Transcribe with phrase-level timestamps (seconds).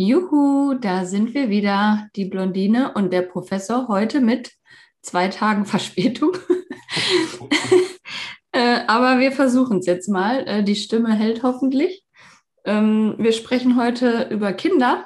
[0.00, 4.52] Juhu, da sind wir wieder, die Blondine und der Professor heute mit
[5.02, 6.36] zwei Tagen Verspätung.
[8.52, 10.46] äh, aber wir versuchen es jetzt mal.
[10.46, 12.04] Äh, die Stimme hält hoffentlich.
[12.64, 15.04] Ähm, wir sprechen heute über Kinder,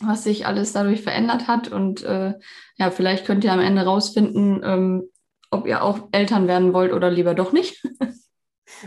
[0.00, 1.68] was sich alles dadurch verändert hat.
[1.68, 2.32] Und äh,
[2.78, 5.10] ja, vielleicht könnt ihr am Ende rausfinden, ähm,
[5.50, 7.84] ob ihr auch Eltern werden wollt oder lieber doch nicht.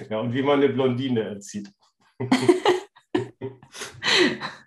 [0.09, 1.69] ja, und wie man eine Blondine erzieht.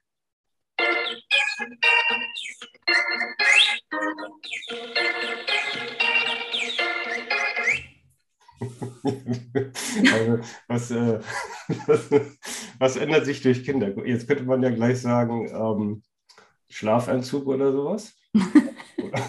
[10.12, 10.38] also,
[10.68, 11.20] was, äh,
[11.86, 12.10] was,
[12.78, 13.92] was, ändert sich durch Kinder?
[14.06, 16.02] Jetzt könnte man ja gleich sagen, ähm,
[16.68, 18.14] Schlafentzug oder sowas.
[18.34, 19.22] oder,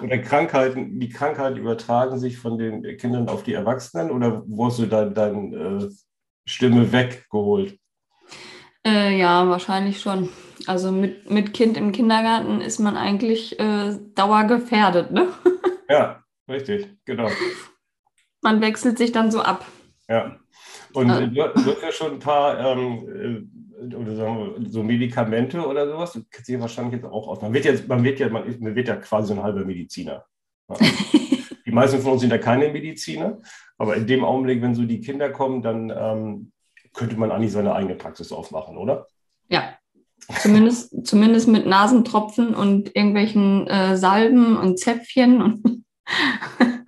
[0.02, 4.78] oder, Krankheiten, die Krankheiten übertragen sich von den Kindern auf die Erwachsenen oder wo hast
[4.78, 5.88] du deine dein, äh,
[6.46, 7.78] Stimme weggeholt?
[8.86, 10.28] Äh, ja, wahrscheinlich schon.
[10.68, 15.28] Also mit, mit Kind im Kindergarten ist man eigentlich äh, dauergefährdet, ne?
[15.88, 17.28] ja, richtig, genau.
[18.42, 19.64] Man wechselt sich dann so ab.
[20.08, 20.36] Ja.
[20.92, 24.82] Und äh, du, du hast ja schon ein paar ähm, äh, oder sagen wir, so
[24.82, 26.12] Medikamente oder sowas.
[26.12, 27.42] Du kennst dich wahrscheinlich jetzt auch aus.
[27.42, 30.24] Man wird jetzt, man wird ja, man, man wird ja quasi so ein halber Mediziner.
[31.66, 33.38] die meisten von uns sind ja keine Mediziner,
[33.76, 36.52] aber in dem Augenblick, wenn so die Kinder kommen, dann ähm,
[36.94, 39.06] könnte man eigentlich seine eigene Praxis aufmachen, oder?
[40.40, 45.42] Zumindest, zumindest mit Nasentropfen und irgendwelchen äh, Salben und Zäpfchen.
[45.42, 45.84] Und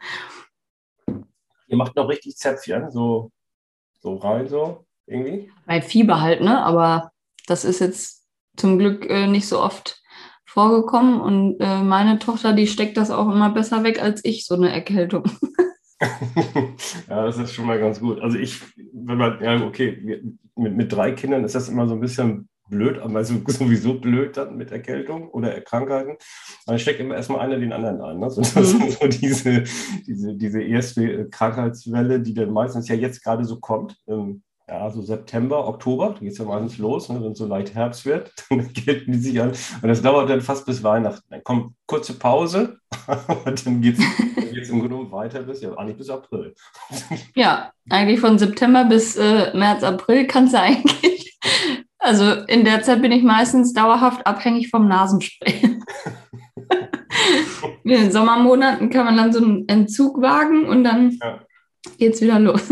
[1.69, 3.31] Ihr macht noch richtig Zäpfchen, so,
[4.01, 5.51] so rein, so irgendwie?
[5.67, 6.63] Bei Fieber halt, ne?
[6.63, 7.11] Aber
[7.47, 8.25] das ist jetzt
[8.57, 10.03] zum Glück äh, nicht so oft
[10.45, 11.21] vorgekommen.
[11.21, 14.73] Und äh, meine Tochter, die steckt das auch immer besser weg als ich, so eine
[14.73, 15.25] Erkältung.
[17.09, 18.21] ja, das ist schon mal ganz gut.
[18.21, 18.61] Also ich,
[18.93, 22.99] wenn man, ja, okay, mit, mit drei Kindern ist das immer so ein bisschen blöd,
[22.99, 26.17] aber also sowieso blöd dann mit Erkältung oder Krankheiten.
[26.67, 28.19] Man steckt immer erstmal einer den anderen ein.
[28.19, 28.31] Ne?
[28.31, 28.83] So, das mhm.
[28.83, 29.65] ist so diese,
[30.07, 33.97] diese, diese erste Krankheitswelle, die dann meistens ja jetzt gerade so kommt.
[34.09, 37.47] Ähm, ja, so September, Oktober, da geht es ja meistens los, ne, wenn es so
[37.47, 39.51] leicht Herbst wird, dann gelten die sich an.
[39.51, 41.25] Und das dauert dann fast bis Weihnachten.
[41.31, 42.79] Dann kommt kurze Pause
[43.45, 46.55] und dann geht es im Grunde weiter bis, ja, eigentlich bis April.
[47.35, 51.16] Ja, eigentlich von September bis äh, März, April kannst du eigentlich.
[52.07, 55.61] Also in der Zeit bin ich meistens dauerhaft abhängig vom Nasenspray.
[57.83, 61.41] in den Sommermonaten kann man dann so einen Entzug wagen und dann ja.
[61.99, 62.63] es wieder los.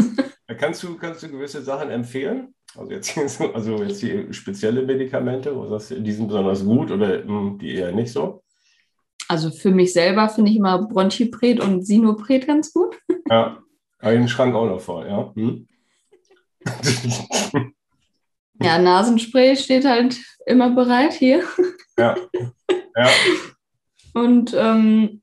[0.56, 2.55] Kannst du, kannst du gewisse Sachen empfehlen?
[2.77, 3.19] Also jetzt,
[3.55, 7.75] also jetzt die spezielle Medikamente, wo sagst du, die sind besonders gut oder hm, die
[7.75, 8.44] eher nicht so?
[9.27, 12.97] Also für mich selber finde ich immer Bronchipret und Sinopret ganz gut.
[13.28, 13.59] Ja,
[14.00, 15.33] habe ich den Schrank auch noch vor, ja.
[15.34, 15.67] Hm?
[18.65, 20.17] ja, Nasenspray steht halt
[20.47, 21.45] immer bereit hier.
[21.97, 22.17] Ja.
[22.97, 23.09] ja.
[24.15, 25.23] Und ähm,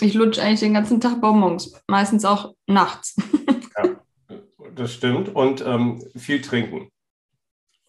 [0.00, 3.16] ich lutsche eigentlich den ganzen Tag Bonbons, meistens auch nachts.
[3.76, 4.00] Ja
[4.80, 5.34] das stimmt.
[5.34, 6.90] Und ähm, viel trinken.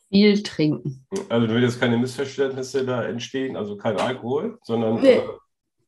[0.09, 1.05] Viel trinken.
[1.29, 5.15] Also damit jetzt keine Missverständnisse da entstehen, also kein Alkohol, sondern nee.
[5.15, 5.27] äh,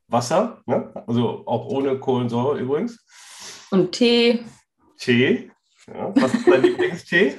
[0.07, 0.91] Wasser, ne?
[1.07, 3.05] also auch ohne Kohlensäure übrigens.
[3.71, 4.39] Und Tee.
[4.97, 5.51] Tee.
[5.87, 6.13] Ja.
[6.15, 7.35] Was ist dein Lieblingstee?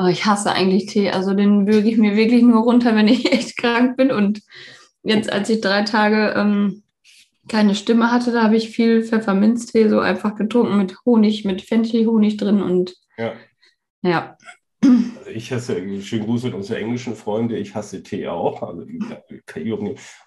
[0.00, 1.10] Oh, ich hasse eigentlich Tee.
[1.10, 4.10] Also den würge ich mir wirklich nur runter, wenn ich echt krank bin.
[4.10, 4.40] Und
[5.02, 6.82] jetzt, als ich drei Tage ähm,
[7.48, 12.36] keine Stimme hatte, da habe ich viel Pfefferminztee so einfach getrunken mit Honig, mit Fenchelhonig
[12.38, 13.32] drin und ja.
[14.02, 14.36] ja.
[14.82, 18.62] Also ich hasse, schönen Gruß mit unseren englischen Freunden, ich hasse Tee auch.
[18.62, 18.86] Also,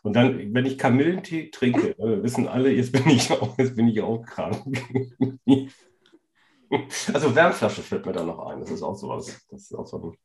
[0.03, 4.01] und dann, wenn ich Kamillentee trinke, wissen alle, jetzt bin ich auch, jetzt bin ich
[4.01, 4.61] auch krank.
[7.13, 8.59] Also Wärmflasche fällt mir da noch ein.
[8.59, 9.45] Das ist auch sowas.
[9.49, 10.17] Das ist auch so ein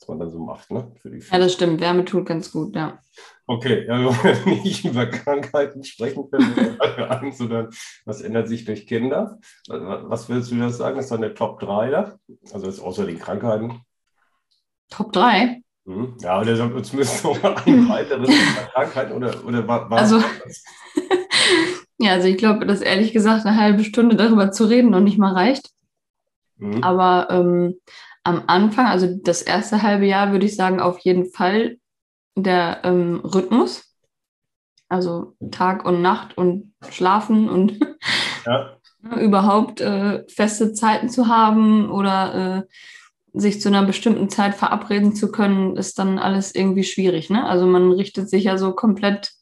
[0.00, 0.92] was man dann so macht, ne?
[1.04, 1.80] ja, das stimmt.
[1.80, 2.98] Wärme tut ganz gut, ja.
[3.46, 7.70] Okay, ja, wir wollen nicht über Krankheiten sprechen können, sondern
[8.04, 9.38] was ändert sich durch Kinder?
[9.66, 10.96] Was willst du das sagen?
[10.96, 12.18] Das ist eine Top 3 da?
[12.52, 13.80] Also jetzt außer den Krankheiten.
[14.90, 15.62] Top 3?
[15.86, 16.16] Hm.
[16.20, 18.30] Ja, oder zumindest noch ein weiteres
[18.72, 20.22] Krankheiten oder, oder war, war also,
[21.98, 25.18] ja, also ich glaube, dass ehrlich gesagt eine halbe Stunde darüber zu reden noch nicht
[25.18, 25.70] mal reicht.
[26.58, 26.82] Mhm.
[26.82, 27.80] Aber ähm,
[28.24, 31.78] am Anfang, also das erste halbe Jahr, würde ich sagen, auf jeden Fall
[32.36, 33.84] der ähm, Rhythmus.
[34.88, 37.78] Also Tag und Nacht und Schlafen und
[38.46, 38.78] ja.
[39.20, 42.34] überhaupt äh, feste Zeiten zu haben oder
[43.34, 47.28] äh, sich zu einer bestimmten Zeit verabreden zu können, ist dann alles irgendwie schwierig.
[47.28, 47.44] Ne?
[47.44, 49.32] Also man richtet sich ja so komplett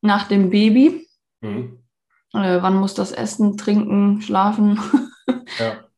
[0.00, 1.08] nach dem Baby.
[1.40, 1.80] Mhm.
[2.32, 4.80] Äh, wann muss das essen, trinken, schlafen?
[5.58, 5.89] Ja.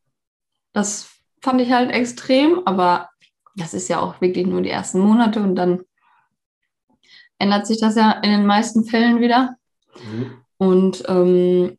[0.73, 1.11] Das
[1.41, 3.11] fand ich halt extrem, aber
[3.57, 5.83] das ist ja auch wirklich nur die ersten Monate und dann
[7.39, 9.57] ändert sich das ja in den meisten Fällen wieder.
[10.03, 10.39] Mhm.
[10.57, 11.77] Und ähm,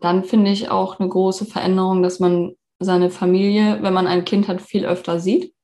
[0.00, 4.48] dann finde ich auch eine große Veränderung, dass man seine Familie, wenn man ein Kind
[4.48, 5.54] hat, viel öfter sieht.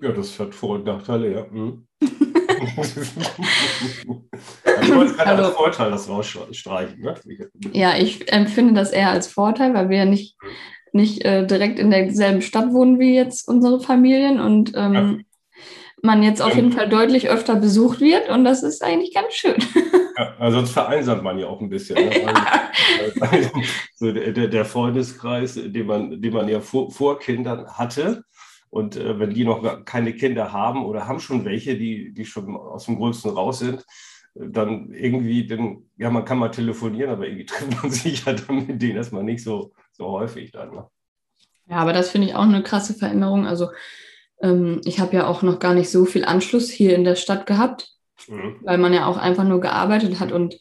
[0.00, 1.46] Ja, das hat Vor- und Nachteile, ja.
[1.50, 1.86] Mhm.
[2.00, 2.08] ich
[4.94, 7.00] wollte gerade also, als Vorteil das rausstreichen.
[7.00, 7.14] Ne?
[7.72, 10.36] Ja, ich empfinde das eher als Vorteil, weil wir ja nicht,
[10.94, 15.16] nicht äh, direkt in derselben Stadt wohnen wie jetzt unsere Familien und ähm, ja.
[16.02, 19.56] man jetzt auf jeden Fall deutlich öfter besucht wird und das ist eigentlich ganz schön.
[20.18, 21.94] Ja, also sonst vereinsamt man ja auch ein bisschen.
[21.94, 22.10] Ne?
[23.20, 23.50] Weil,
[23.94, 28.24] so der, der, Freundeskreis, den man, den man ja vor, vor Kindern hatte,
[28.70, 32.56] und äh, wenn die noch keine Kinder haben oder haben schon welche, die, die schon
[32.56, 33.84] aus dem Größten raus sind,
[34.34, 38.66] dann irgendwie, dann, ja, man kann mal telefonieren, aber irgendwie trifft man sich ja dann
[38.66, 40.70] mit denen erstmal nicht so, so häufig dann.
[40.74, 40.86] Ne?
[41.68, 43.46] Ja, aber das finde ich auch eine krasse Veränderung.
[43.46, 43.68] Also
[44.40, 47.46] ähm, ich habe ja auch noch gar nicht so viel Anschluss hier in der Stadt
[47.46, 47.92] gehabt,
[48.26, 48.56] mhm.
[48.62, 50.56] weil man ja auch einfach nur gearbeitet hat und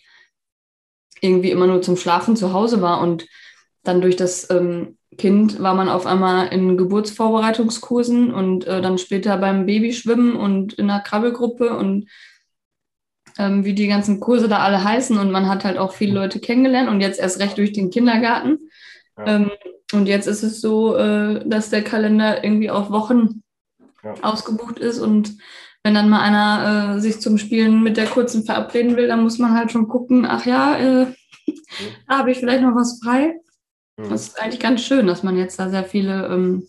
[1.21, 3.25] irgendwie immer nur zum Schlafen zu Hause war und
[3.83, 9.37] dann durch das ähm, Kind war man auf einmal in Geburtsvorbereitungskursen und äh, dann später
[9.37, 12.07] beim Babyschwimmen und in einer Krabbelgruppe und
[13.37, 15.17] ähm, wie die ganzen Kurse da alle heißen.
[15.17, 18.68] Und man hat halt auch viele Leute kennengelernt und jetzt erst recht durch den Kindergarten.
[19.19, 19.27] Ja.
[19.27, 19.51] Ähm,
[19.91, 23.43] und jetzt ist es so, äh, dass der Kalender irgendwie auf Wochen
[24.03, 24.13] ja.
[24.21, 25.37] ausgebucht ist und
[25.83, 29.39] wenn dann mal einer äh, sich zum Spielen mit der kurzen verabreden will, dann muss
[29.39, 31.07] man halt schon gucken, ach ja, äh,
[32.07, 33.39] da habe ich vielleicht noch was frei.
[33.97, 34.09] Mhm.
[34.09, 36.67] Das ist eigentlich ganz schön, dass man jetzt da sehr viele, ähm,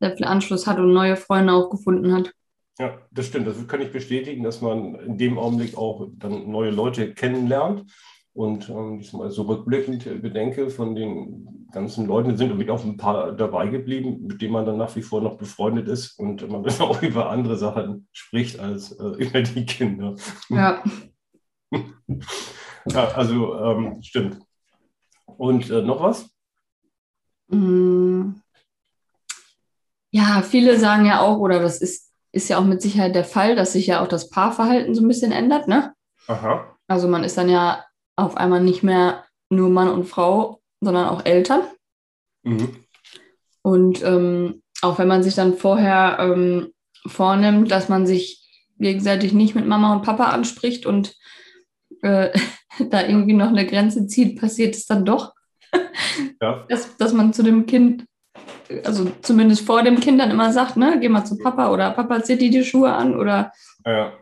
[0.00, 2.32] sehr viel Anschluss hat und neue Freunde auch gefunden hat.
[2.78, 3.46] Ja, das stimmt.
[3.46, 7.84] Das kann ich bestätigen, dass man in dem Augenblick auch dann neue Leute kennenlernt.
[8.34, 12.96] Und ähm, ich mal so rückblickend bedenke, von den ganzen Leuten sind irgendwie auch ein
[12.96, 16.62] paar dabei geblieben, mit denen man dann nach wie vor noch befreundet ist und man
[16.62, 20.16] dann auch über andere Sachen spricht als äh, über die Kinder.
[20.48, 20.82] Ja.
[22.86, 24.38] ja also ähm, stimmt.
[25.26, 26.30] Und äh, noch was?
[27.48, 28.32] Mm.
[30.10, 33.56] Ja, viele sagen ja auch, oder das ist, ist ja auch mit Sicherheit der Fall,
[33.56, 35.94] dass sich ja auch das Paarverhalten so ein bisschen ändert, ne?
[36.28, 36.76] Aha.
[36.86, 37.82] Also man ist dann ja
[38.16, 41.62] auf einmal nicht mehr nur Mann und Frau, sondern auch Eltern.
[42.42, 42.84] Mhm.
[43.62, 46.72] Und ähm, auch wenn man sich dann vorher ähm,
[47.06, 48.42] vornimmt, dass man sich
[48.78, 51.14] gegenseitig nicht mit Mama und Papa anspricht und
[52.02, 52.30] äh,
[52.90, 55.34] da irgendwie noch eine Grenze zieht, passiert es dann doch,
[56.40, 56.64] ja.
[56.68, 58.04] dass, dass man zu dem Kind,
[58.84, 62.22] also zumindest vor dem Kind dann immer sagt, ne, geh mal zu Papa oder Papa
[62.22, 63.52] zieht dir die Schuhe an oder
[63.86, 64.12] ja.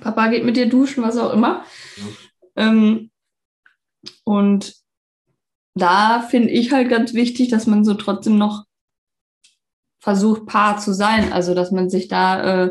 [0.00, 1.64] Papa geht mit dir duschen, was auch immer.
[1.96, 2.16] Mhm.
[2.56, 3.10] Ähm,
[4.24, 4.74] und
[5.74, 8.64] da finde ich halt ganz wichtig, dass man so trotzdem noch
[10.00, 11.32] versucht, Paar zu sein.
[11.32, 12.70] Also, dass man sich da äh,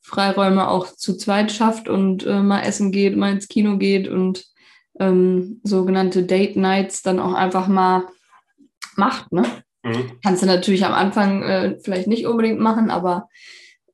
[0.00, 4.44] Freiräume auch zu zweit schafft und äh, mal essen geht, mal ins Kino geht und
[4.98, 8.08] ähm, sogenannte Date Nights dann auch einfach mal
[8.96, 9.30] macht.
[9.32, 9.44] Ne?
[9.82, 10.18] Mhm.
[10.22, 13.28] Kannst du natürlich am Anfang äh, vielleicht nicht unbedingt machen, aber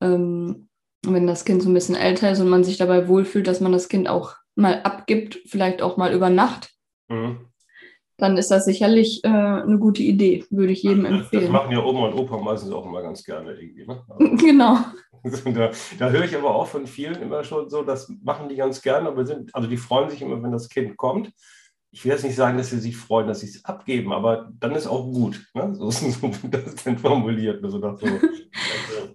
[0.00, 0.68] ähm,
[1.04, 3.72] wenn das Kind so ein bisschen älter ist und man sich dabei wohlfühlt, dass man
[3.72, 6.70] das Kind auch mal abgibt, vielleicht auch mal über Nacht,
[7.08, 7.46] mhm.
[8.16, 11.44] dann ist das sicherlich äh, eine gute Idee, würde ich jedem empfehlen.
[11.44, 13.86] Das machen ja Oma und Opa meistens auch immer ganz gerne irgendwie.
[13.86, 14.02] Ne?
[14.08, 14.78] Also, genau.
[15.44, 18.80] Da, da, höre ich aber auch von vielen immer schon so, das machen die ganz
[18.80, 21.32] gerne, aber sind, also die freuen sich immer, wenn das Kind kommt.
[21.96, 24.74] Ich will jetzt nicht sagen, dass sie sich freuen, dass sie es abgeben, aber dann
[24.74, 25.46] ist auch gut.
[25.54, 25.74] Ne?
[25.74, 27.64] So ist so, das dann formuliert.
[27.64, 28.06] Also nach so,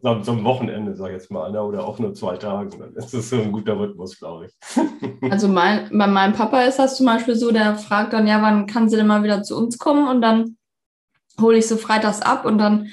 [0.01, 1.61] also, so einem Wochenende, sage ich jetzt mal, ne?
[1.61, 2.71] oder auch nur zwei Tagen.
[2.79, 4.53] Dann ist das so ein guter Rhythmus, glaube ich.
[5.29, 8.65] Also mein, bei meinem Papa ist das zum Beispiel so, der fragt dann, ja, wann
[8.65, 10.07] kann sie denn mal wieder zu uns kommen?
[10.07, 10.57] Und dann
[11.39, 12.87] hole ich so freitags ab und dann,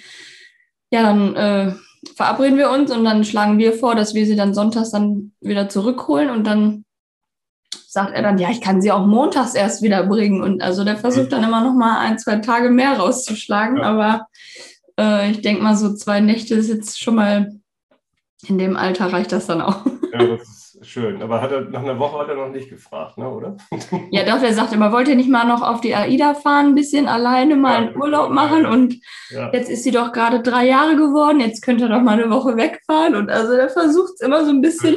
[0.91, 1.73] ja, dann äh,
[2.15, 5.71] verabreden wir uns und dann schlagen wir vor, dass wir sie dann sonntags dann wieder
[5.71, 6.85] zurückholen und dann
[7.89, 10.43] sagt er dann, ja, ich kann sie auch montags erst wieder bringen.
[10.43, 13.79] Und also der versucht dann immer noch mal ein, zwei Tage mehr rauszuschlagen.
[13.79, 13.83] Ja.
[13.85, 14.27] Aber
[14.99, 17.53] äh, ich denke mal, so zwei Nächte ist jetzt schon mal
[18.47, 19.85] in dem Alter reicht das dann auch.
[20.13, 21.23] Ja, das ist schön.
[21.23, 23.57] Aber hat er, nach einer Woche hat er noch nicht gefragt, ne, oder?
[24.11, 26.75] Ja, doch, er sagt immer, wollt ihr nicht mal noch auf die AIDA fahren, ein
[26.75, 28.67] bisschen alleine mal ja, einen Urlaub machen?
[28.67, 28.97] Und
[29.31, 29.51] ja.
[29.53, 32.57] jetzt ist sie doch gerade drei Jahre geworden, jetzt könnt ihr doch mal eine Woche
[32.57, 33.15] wegfahren.
[33.15, 34.97] Und also der versucht es immer so ein bisschen.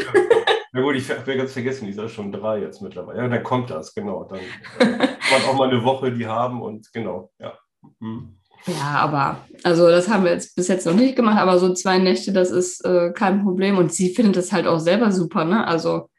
[0.74, 3.20] Na gut, ich habe ja ganz vergessen, die ist ja schon drei jetzt mittlerweile.
[3.20, 4.24] Ja, dann kommt das, genau.
[4.24, 7.54] Dann äh, kann man auch mal eine Woche die haben und genau, ja.
[8.00, 8.41] Mhm.
[8.68, 11.98] Ja, aber also das haben wir jetzt bis jetzt noch nicht gemacht, aber so zwei
[11.98, 13.78] Nächte, das ist äh, kein Problem.
[13.78, 15.68] Und sie findet es halt auch selber super, ne?
[15.68, 16.10] Also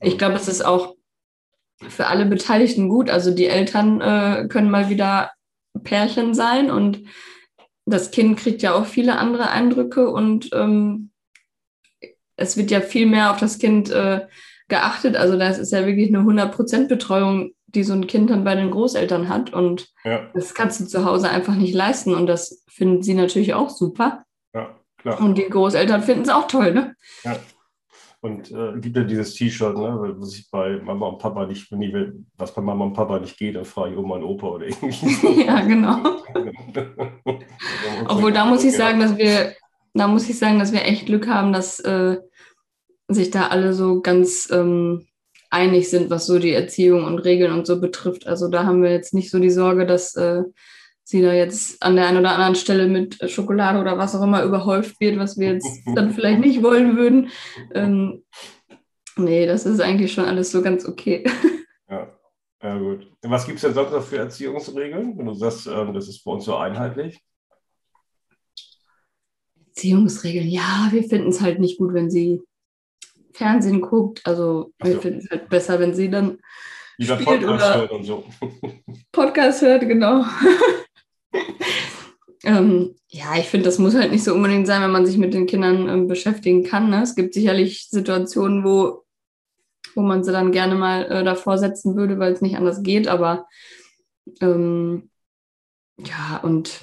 [0.00, 0.94] ich glaube, es ist auch
[1.88, 3.10] für alle Beteiligten gut.
[3.10, 5.30] Also die Eltern äh, können mal wieder
[5.82, 7.04] Pärchen sein und
[7.86, 11.10] das Kind kriegt ja auch viele andere Eindrücke und ähm,
[12.36, 14.26] es wird ja viel mehr auf das Kind äh,
[14.68, 15.16] geachtet.
[15.16, 18.70] Also das ist ja wirklich eine 100% Betreuung, die so ein Kind dann bei den
[18.70, 19.52] Großeltern hat.
[19.52, 20.28] Und ja.
[20.34, 22.14] das kannst du zu Hause einfach nicht leisten.
[22.14, 24.24] Und das finden sie natürlich auch super.
[24.54, 25.20] Ja, klar.
[25.20, 26.94] Und die Großeltern finden es auch toll, ne?
[27.24, 27.36] Ja.
[28.20, 31.82] Und äh, gibt ja dieses T-Shirt, ne, was ich bei Mama und Papa nicht, wenn
[31.82, 34.48] ich will, was bei Mama und Papa nicht geht, dann frage ich Oma und Opa
[34.48, 35.28] oder irgendwie so.
[35.46, 35.98] ja, genau.
[38.08, 39.54] Obwohl da muss ich sagen, dass wir,
[39.94, 42.18] da muss ich sagen, dass wir echt Glück haben, dass äh,
[43.06, 45.07] sich da alle so ganz ähm,
[45.50, 48.26] einig sind, was so die Erziehung und Regeln und so betrifft.
[48.26, 50.42] Also da haben wir jetzt nicht so die Sorge, dass äh,
[51.04, 54.42] sie da jetzt an der einen oder anderen Stelle mit Schokolade oder was auch immer
[54.42, 57.30] überhäuft wird, was wir jetzt dann vielleicht nicht wollen würden.
[57.74, 58.24] Ähm,
[59.16, 61.24] nee, das ist eigentlich schon alles so ganz okay.
[61.88, 62.14] Ja,
[62.62, 63.10] ja gut.
[63.22, 66.32] Was gibt es denn sonst noch für Erziehungsregeln, wenn du sagst, ähm, das ist bei
[66.32, 67.18] uns so einheitlich?
[69.68, 72.42] Erziehungsregeln, ja, wir finden es halt nicht gut, wenn sie
[73.32, 74.20] Fernsehen guckt.
[74.24, 74.88] Also so.
[74.88, 76.38] wir finden es halt besser, wenn sie dann
[76.98, 78.24] Wieder Podcast hört und so.
[79.12, 80.24] Podcast hört, genau.
[82.44, 85.32] ähm, ja, ich finde, das muss halt nicht so unbedingt sein, wenn man sich mit
[85.32, 86.90] den Kindern ähm, beschäftigen kann.
[86.90, 87.02] Ne?
[87.02, 89.04] Es gibt sicherlich Situationen, wo,
[89.94, 93.06] wo man sie dann gerne mal äh, davor setzen würde, weil es nicht anders geht.
[93.06, 93.46] Aber
[94.40, 95.08] ähm,
[95.98, 96.80] ja, und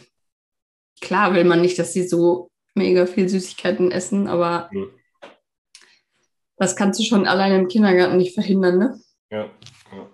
[1.02, 4.84] klar will man nicht, dass sie so mega viel Süßigkeiten essen, aber ja.
[6.58, 9.00] Das kannst du schon alleine im Kindergarten nicht verhindern, ne?
[9.30, 9.46] Ja.
[9.92, 10.10] ja.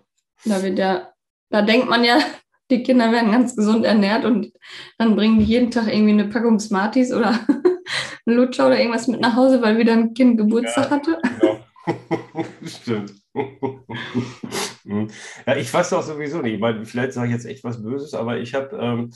[0.45, 1.13] Da wird ja,
[1.49, 2.19] da denkt man ja,
[2.71, 4.51] die Kinder werden ganz gesund ernährt und
[4.97, 7.39] dann bringen die jeden Tag irgendwie eine Packung Smarties oder
[8.25, 11.17] einen Lutscher oder irgendwas mit nach Hause, weil wieder ein Kind Geburtstag ja, hatte.
[11.39, 11.59] Genau.
[12.65, 13.13] Stimmt.
[15.45, 16.55] ja, ich weiß doch sowieso nicht.
[16.55, 19.11] Ich meine, vielleicht sage ich jetzt echt was Böses, aber ich habe, ähm,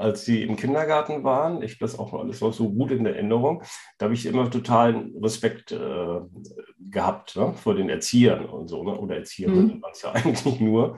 [0.00, 3.62] als sie im Kindergarten waren, ich das auch alles noch so gut in der Erinnerung,
[3.98, 6.20] da habe ich immer totalen Respekt äh,
[6.90, 8.98] gehabt ne, vor den Erziehern und so, ne?
[8.98, 9.82] oder Erzieherinnen mhm.
[9.82, 10.96] waren es ja eigentlich nur.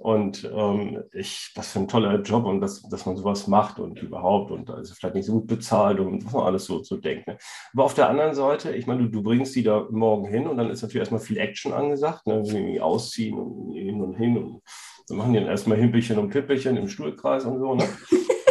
[0.00, 4.00] Und ähm, ich, was für ein toller Job und dass, dass man sowas macht und
[4.00, 7.26] überhaupt und also vielleicht nicht so gut bezahlt und was man alles so, so denkt.
[7.26, 7.36] Ne?
[7.72, 10.56] Aber auf der anderen Seite, ich meine, du, du bringst die da morgen hin und
[10.56, 12.44] dann ist natürlich erstmal viel Action angesagt, ne?
[12.46, 14.62] irgendwie ausziehen und hin und hin und
[15.08, 17.74] dann machen die dann erstmal Himpelchen und Pippelchen im Stuhlkreis und so.
[17.74, 17.88] Ne?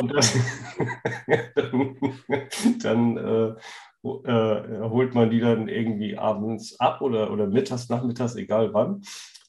[0.01, 1.95] Und dann,
[2.81, 3.53] dann äh,
[4.03, 9.01] äh, holt man die dann irgendwie abends ab oder, oder mittags, nachmittags, egal wann.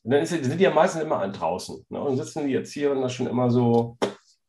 [0.02, 1.85] Und dann ist, sind die ja meistens immer draußen.
[1.88, 2.00] Ne?
[2.00, 3.99] Und sitzen die Erzieherinnen da schon immer so,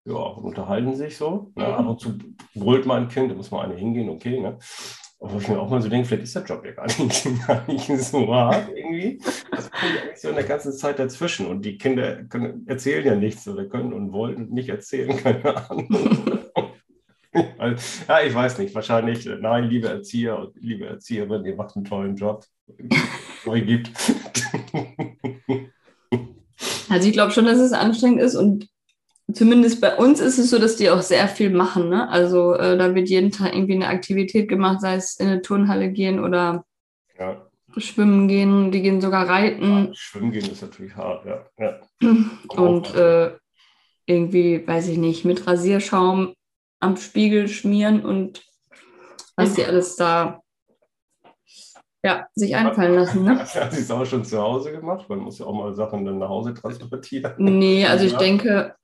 [0.06, 1.52] ja, unterhalten sich so.
[1.56, 1.68] Ne?
[1.68, 1.74] Mhm.
[1.74, 2.18] Ab und zu
[2.56, 4.40] brüllt mal ein Kind, da muss mal eine hingehen, okay.
[4.40, 4.58] Ne?
[5.22, 7.68] Aber ich mir auch mal so denke, vielleicht ist der Job ja gar nicht, gar
[7.68, 9.22] nicht so hart irgendwie.
[9.52, 11.46] Das kommt ja eigentlich so in der ganzen Zeit dazwischen.
[11.48, 16.40] Und die Kinder können, erzählen ja nichts oder können und wollen nicht erzählen, keine Ahnung.
[17.34, 22.16] ja, ich weiß nicht, wahrscheinlich, nein, liebe Erzieher und liebe Erzieherin, ihr macht einen tollen
[22.16, 22.46] Job.
[23.46, 23.92] Neu gibt.
[26.90, 28.68] Also ich glaube schon, dass es anstrengend ist und
[29.34, 31.90] zumindest bei uns ist es so, dass die auch sehr viel machen.
[31.90, 32.10] Ne?
[32.10, 35.92] Also äh, da wird jeden Tag irgendwie eine Aktivität gemacht, sei es in eine Turnhalle
[35.92, 36.66] gehen oder
[37.18, 37.50] ja.
[37.78, 38.72] schwimmen gehen.
[38.72, 39.88] Die gehen sogar reiten.
[39.88, 41.46] Ja, schwimmen gehen ist natürlich hart, ja.
[41.58, 41.80] ja.
[42.56, 43.32] Und äh,
[44.06, 46.34] irgendwie, weiß ich nicht, mit Rasierschaum
[46.80, 48.42] am Spiegel schmieren und
[49.36, 50.42] was sie alles da
[52.04, 53.24] ja, sich einfallen lassen.
[53.24, 53.40] Ne?
[53.40, 55.10] Hat sie es auch schon zu Hause gemacht?
[55.10, 57.34] Man muss ja auch mal Sachen dann nach Hause transportieren.
[57.38, 58.76] Nee, also ich denke,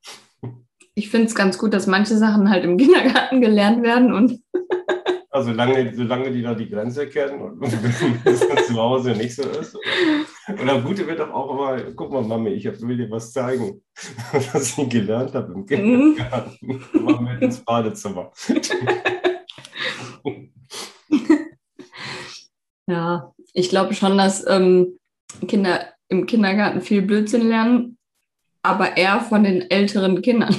[0.96, 4.42] ich finde es ganz gut, dass manche Sachen halt im Kindergarten gelernt werden und
[5.30, 7.62] also solange, solange die da die Grenze kennen und
[8.26, 9.76] es zu Hause nicht so ist.
[10.48, 13.82] Und der Gute wird doch auch immer, guck mal, Mami, ich will dir was zeigen,
[14.32, 16.58] was ich gelernt habe im Kindergarten.
[16.62, 16.84] Mhm.
[17.02, 18.32] Mach mit ins Badezimmer.
[22.88, 24.98] ja, ich glaube schon, dass ähm,
[25.48, 27.98] Kinder im Kindergarten viel Blödsinn lernen,
[28.62, 30.56] aber eher von den älteren Kindern.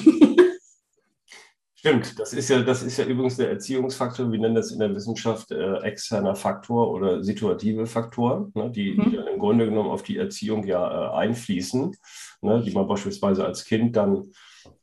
[1.87, 4.93] Stimmt, das ist ja, das ist ja übrigens der Erziehungsfaktor, wir nennen das in der
[4.93, 9.11] Wissenschaft äh, externer Faktor oder situative Faktoren, ne, die, mhm.
[9.11, 11.95] die dann im Grunde genommen auf die Erziehung ja äh, einfließen,
[12.43, 14.33] ne, die man beispielsweise als Kind dann,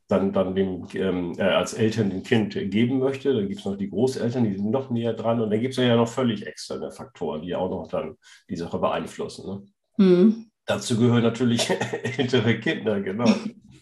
[0.08, 3.34] dann, dann dem, ähm, äh, als Eltern dem Kind geben möchte.
[3.34, 5.84] Dann gibt es noch die Großeltern, die sind noch näher dran und dann gibt es
[5.84, 8.16] ja noch völlig externe Faktoren, die auch noch dann
[8.48, 9.46] die Sache beeinflussen.
[9.46, 10.06] Ne?
[10.06, 10.46] Mhm.
[10.64, 11.68] Dazu gehören natürlich
[12.16, 13.30] ältere Kinder, genau.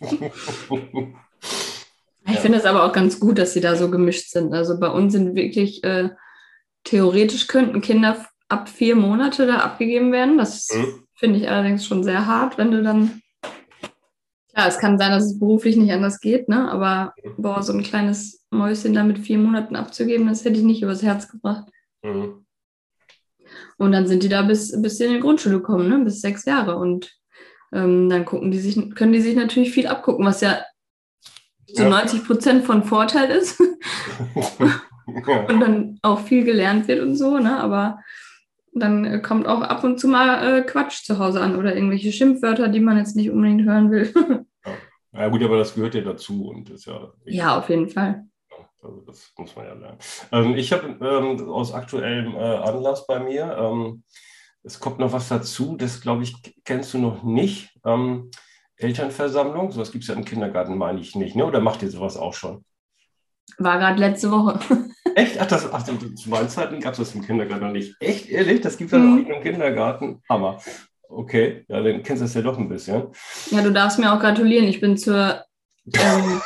[2.26, 2.40] Ich ja.
[2.40, 4.54] finde es aber auch ganz gut, dass sie da so gemischt sind.
[4.54, 6.10] Also bei uns sind wirklich, äh,
[6.84, 10.38] theoretisch könnten Kinder ab vier Monate da abgegeben werden.
[10.38, 11.06] Das mhm.
[11.14, 13.22] finde ich allerdings schon sehr hart, wenn du dann.
[14.52, 16.70] Klar, es kann sein, dass es beruflich nicht anders geht, ne?
[16.70, 20.82] aber boah, so ein kleines Mäuschen da mit vier Monaten abzugeben, das hätte ich nicht
[20.82, 21.70] übers Herz gebracht.
[22.02, 22.44] Mhm.
[23.78, 26.04] Und dann sind die da bis, bis sie in die Grundschule kommen, ne?
[26.04, 26.76] bis sechs Jahre.
[26.76, 27.10] Und
[27.72, 30.58] ähm, dann gucken die sich, können die sich natürlich viel abgucken, was ja
[31.74, 31.88] zu ja.
[31.88, 33.60] 90 Prozent von Vorteil ist.
[35.06, 37.58] Und dann auch viel gelernt wird und so, ne?
[37.58, 37.98] Aber
[38.72, 42.12] dann äh, kommt auch ab und zu mal äh, Quatsch zu Hause an oder irgendwelche
[42.12, 44.12] Schimpfwörter, die man jetzt nicht unbedingt hören will.
[44.64, 45.20] ja.
[45.20, 45.28] ja.
[45.28, 47.12] gut, aber das gehört ja dazu und ist ja.
[47.24, 48.24] Ja, auf jeden Fall.
[48.82, 49.98] Also das muss man ja lernen.
[50.32, 54.02] Ähm, ich habe ähm, aus aktuellem äh, Anlass bei mir, ähm,
[54.64, 57.70] es kommt noch was dazu, das glaube ich, kennst du noch nicht.
[58.82, 61.46] Elternversammlung, sowas gibt es ja im Kindergarten, meine ich nicht, ne?
[61.46, 62.64] oder macht ihr sowas auch schon?
[63.58, 64.58] War gerade letzte Woche.
[65.14, 65.38] Echt?
[65.38, 67.94] Ach, das, ach, zu meinen Zeiten gab es das im Kindergarten noch nicht.
[68.00, 68.60] Echt, ehrlich?
[68.62, 69.26] Das gibt es mhm.
[69.26, 70.22] auch im Kindergarten?
[70.28, 70.58] Hammer.
[71.08, 73.08] Okay, ja, dann kennst du das ja doch ein bisschen.
[73.50, 74.66] Ja, du darfst mir auch gratulieren.
[74.66, 75.44] Ich bin zur,
[75.92, 76.40] ähm,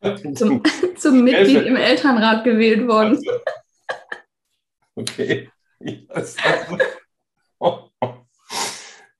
[0.34, 0.62] zum,
[0.96, 3.20] zum Mitglied im Elternrat gewählt worden.
[4.94, 5.50] Okay.
[5.80, 6.22] Ja,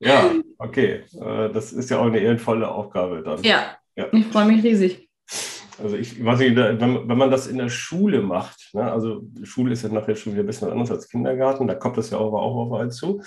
[0.59, 1.03] okay.
[1.21, 3.43] Äh, das ist ja auch eine ehrenvolle Aufgabe dann.
[3.43, 4.07] Ja, ja.
[4.13, 5.09] ich freue mich riesig.
[5.83, 9.73] Also ich weiß nicht, wenn, wenn man das in der Schule macht, ne, also Schule
[9.73, 12.33] ist ja nachher schon wieder ein bisschen anders als Kindergarten, da kommt das ja auch,
[12.33, 13.21] auch auf einen zu.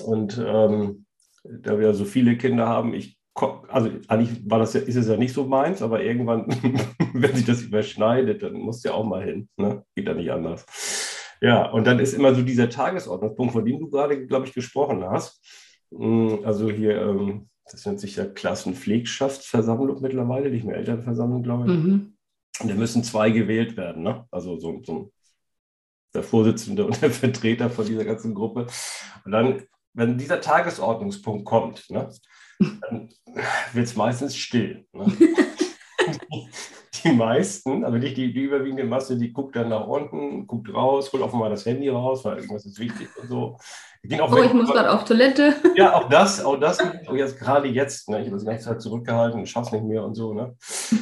[0.00, 1.04] Und ähm,
[1.44, 3.18] da wir so viele Kinder haben, ich
[3.68, 6.46] also eigentlich war das ja, ist es ja nicht so meins, aber irgendwann,
[7.14, 9.48] wenn sich das überschneidet, dann muss ja auch mal hin.
[9.56, 9.84] Ne?
[9.94, 10.66] Geht ja nicht anders.
[11.40, 15.02] Ja, und dann ist immer so dieser Tagesordnungspunkt, von dem du gerade, glaube ich, gesprochen
[15.04, 15.40] hast.
[15.96, 21.78] Hm, also hier ähm, das nennt sich ja Klassenpflegschaftsversammlung mittlerweile, nicht mehr Elternversammlung, glaube ich.
[21.78, 22.16] Mhm.
[22.60, 24.26] Und da müssen zwei gewählt werden, ne?
[24.30, 25.12] Also so, so
[26.14, 28.66] der Vorsitzende und der Vertreter von dieser ganzen Gruppe.
[29.24, 29.62] Und dann,
[29.94, 32.08] wenn dieser Tagesordnungspunkt kommt, ne,
[32.58, 33.08] dann
[33.72, 34.86] wird es meistens still.
[34.92, 35.06] Ne?
[37.04, 41.12] die meisten, also nicht die, die überwiegende Masse, die guckt dann nach unten, guckt raus,
[41.12, 43.58] holt offenbar das Handy raus, weil irgendwas ist wichtig und so.
[44.04, 45.54] Oh, ich muss gerade auf Toilette.
[45.74, 48.82] Ja, auch das, auch das, auch jetzt, gerade jetzt, ne, ich habe das ganze Zeit
[48.82, 50.34] zurückgehalten und schaffe es nicht mehr und so.
[50.34, 50.54] Ne?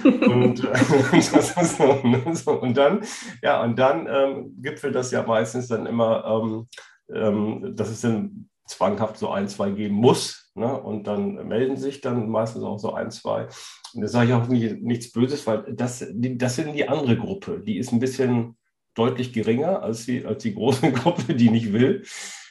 [0.05, 1.21] Und, äh,
[2.35, 3.01] so, und dann,
[3.43, 6.69] ja, und dann ähm, gipfelt das ja meistens dann immer, ähm,
[7.13, 10.51] ähm, dass es dann zwanghaft so ein, zwei geben muss.
[10.55, 10.81] Ne?
[10.81, 13.49] Und dann melden sich dann meistens auch so ein, zwei.
[13.95, 17.17] Und da sage ich auch nie, nichts Böses, weil das, die, das sind die andere
[17.17, 17.61] Gruppe.
[17.61, 18.57] Die ist ein bisschen
[18.95, 22.05] deutlich geringer als die, als die große Gruppe, die nicht will.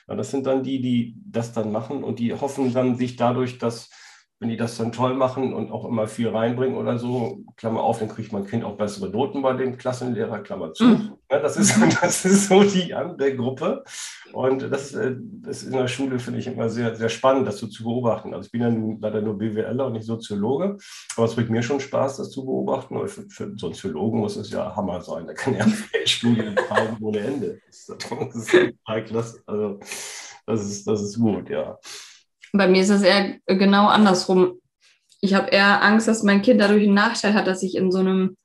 [0.10, 3.60] Ja, das sind dann die, die das dann machen und die hoffen dann sich dadurch,
[3.60, 3.90] dass
[4.40, 8.00] wenn die das dann toll machen und auch immer viel reinbringen oder so, Klammer auf,
[8.00, 10.86] dann kriegt mein Kind auch bessere Noten bei dem Klassenlehrer, Klammer zu.
[10.86, 11.12] Mhm.
[11.30, 13.84] Ja, das, ist, das ist so die andere Gruppe.
[14.32, 17.58] Und das, äh, das ist in der Schule, finde ich, immer sehr, sehr spannend, das
[17.58, 18.34] so zu beobachten.
[18.34, 18.70] Also ich bin ja
[19.02, 20.78] leider nur BWLer und nicht Soziologe,
[21.18, 22.96] aber es bringt mir schon Spaß, das zu beobachten.
[22.96, 25.28] Und für, für Soziologen muss es ja Hammer sein.
[25.28, 25.66] Da kann ja
[26.06, 27.60] Studien treiben ohne Ende.
[27.68, 28.54] Das ist, das ist.
[29.46, 29.80] Also
[30.46, 31.78] das ist, das ist gut, ja.
[32.54, 34.60] Bei mir ist es eher genau andersrum.
[35.22, 38.00] Ich habe eher Angst, dass mein Kind dadurch einen Nachteil hat, dass ich in so
[38.00, 38.38] einem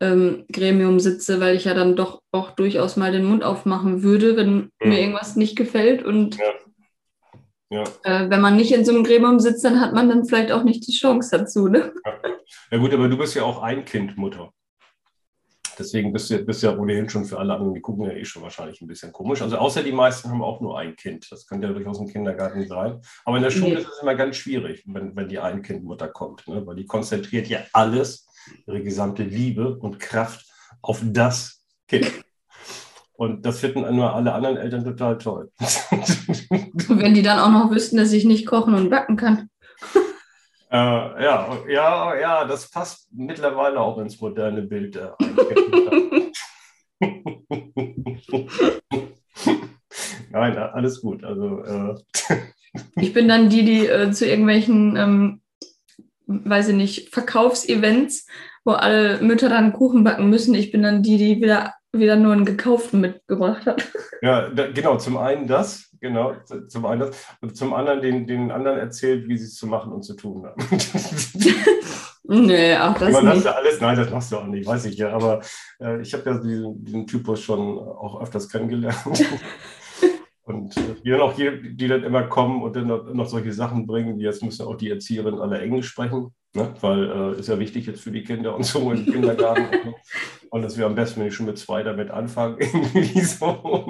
[0.00, 4.36] ähm, Gremium sitze, weil ich ja dann doch auch durchaus mal den Mund aufmachen würde,
[4.36, 4.70] wenn mhm.
[4.80, 6.02] mir irgendwas nicht gefällt.
[6.02, 6.52] Und ja.
[7.72, 7.84] Ja.
[8.02, 10.62] Äh, wenn man nicht in so einem Gremium sitzt, dann hat man dann vielleicht auch
[10.62, 11.68] nicht die Chance dazu.
[11.68, 11.94] Ne?
[12.04, 12.14] Ja.
[12.72, 14.52] ja gut, aber du bist ja auch ein Kind, Mutter.
[15.82, 18.42] Deswegen bist du, bist ja ohnehin schon für alle anderen, die gucken ja eh schon
[18.42, 19.42] wahrscheinlich ein bisschen komisch.
[19.42, 21.26] Also außer die meisten haben auch nur ein Kind.
[21.32, 23.00] Das könnte ja durchaus im Kindergarten sein.
[23.24, 23.80] Aber in der Schule nee.
[23.80, 26.64] ist es immer ganz schwierig, wenn, wenn die Ein-Kind-Mutter kommt, ne?
[26.64, 28.28] weil die konzentriert ja alles,
[28.64, 30.46] ihre gesamte Liebe und Kraft
[30.82, 32.12] auf das Kind.
[33.14, 35.50] Und das finden nur alle anderen Eltern total toll.
[36.88, 39.48] wenn die dann auch noch wüssten, dass ich nicht kochen und backen kann.
[40.72, 40.76] Äh,
[41.22, 45.14] ja, ja, ja, das passt mittlerweile auch ins moderne Bild der
[50.30, 51.24] Nein, alles gut.
[51.24, 51.94] Also, äh.
[52.96, 55.42] Ich bin dann die, die äh, zu irgendwelchen, ähm,
[56.26, 58.26] weiß ich nicht, Verkaufsevents,
[58.64, 60.54] wo alle Mütter dann Kuchen backen müssen.
[60.54, 63.92] Ich bin dann die, die wieder, wieder nur einen gekauften mitgebracht hat.
[64.22, 64.96] Ja, da, genau.
[64.96, 66.34] Zum einen das, Genau,
[66.66, 67.26] zum einen das.
[67.40, 70.44] Und zum anderen den, den anderen erzählt, wie sie es zu machen und zu tun
[70.44, 70.60] haben.
[72.24, 73.46] nee, auch das Man nicht.
[73.46, 75.12] Das alles, nein, das machst du auch nicht, weiß ich ja.
[75.12, 75.42] Aber
[75.80, 78.98] äh, ich habe ja diesen, diesen Typus schon auch öfters kennengelernt.
[80.44, 83.52] Und äh, die dann auch die, die dann immer kommen und dann noch, noch solche
[83.52, 86.74] Sachen bringen, wie jetzt müssen auch die Erzieherinnen alle Englisch sprechen, ne?
[86.80, 89.94] weil äh, ist ja wichtig jetzt für die Kinder und so im Kindergarten.
[90.50, 92.56] und das wäre am besten, wenn ich schon mit zwei damit anfange.
[92.58, 93.86] Irgendwie so.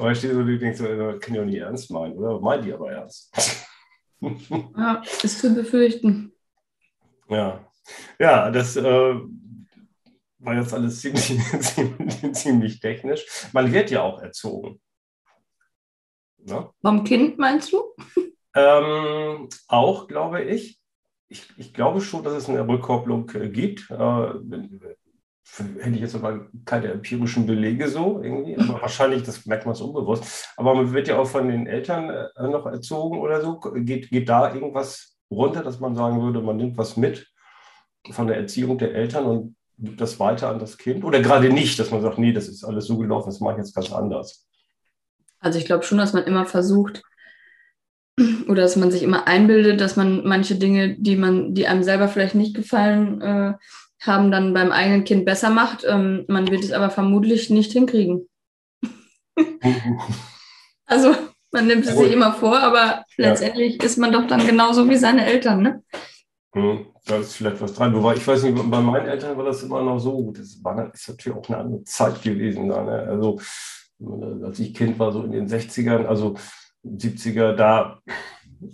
[0.00, 2.40] Aber ich stehe so, ich denke so, das kann ich auch nicht ernst meinen, oder?
[2.40, 3.32] Meint die aber ernst.
[4.20, 6.32] ja, ist zu befürchten.
[7.28, 7.64] Ja,
[8.18, 9.14] ja, das, äh,
[10.40, 11.38] war jetzt alles ziemlich,
[12.32, 13.24] ziemlich, technisch.
[13.52, 14.80] Man wird ja auch erzogen.
[16.44, 16.72] Ja?
[16.80, 17.82] Vom Kind meinst du?
[18.54, 20.80] Ähm, auch, glaube ich.
[21.28, 21.48] ich.
[21.58, 23.90] Ich glaube schon, dass es eine Rückkopplung äh, gibt.
[23.90, 24.32] Äh,
[25.58, 29.80] hätte ich jetzt aber keine empirischen Belege so irgendwie, aber wahrscheinlich, das merkt man es
[29.80, 30.48] unbewusst.
[30.56, 33.58] Aber man wird ja auch von den Eltern äh, noch erzogen oder so.
[33.58, 37.28] Geht, geht da irgendwas runter, dass man sagen würde, man nimmt was mit
[38.10, 41.04] von der Erziehung der Eltern und gibt das weiter an das Kind?
[41.04, 43.58] Oder gerade nicht, dass man sagt, nee, das ist alles so gelaufen, das mache ich
[43.58, 44.46] jetzt ganz anders?
[45.38, 47.02] Also ich glaube schon, dass man immer versucht,
[48.48, 52.08] oder dass man sich immer einbildet, dass man manche Dinge, die man, die einem selber
[52.08, 53.54] vielleicht nicht gefallen äh,
[54.00, 55.84] haben, dann beim eigenen Kind besser macht.
[55.86, 58.28] Ähm, man wird es aber vermutlich nicht hinkriegen.
[60.86, 61.14] also
[61.52, 63.84] man nimmt es sich immer vor, aber letztendlich ja.
[63.84, 65.82] ist man doch dann genauso wie seine Eltern, ne?
[66.54, 67.94] Hm, da ist vielleicht was dran.
[67.94, 70.32] Wobei ich weiß nicht, bei meinen Eltern war das immer noch so.
[70.32, 72.68] Das war ist natürlich auch eine andere Zeit gewesen.
[72.68, 73.06] Da, ne?
[73.08, 73.40] Also
[74.44, 76.36] als ich Kind war, so in den 60ern, also
[76.84, 78.00] 70er, da,